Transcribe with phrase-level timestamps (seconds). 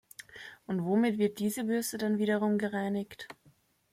[0.65, 3.27] Und womit wird diese Bürste dann wiederum gereinigt?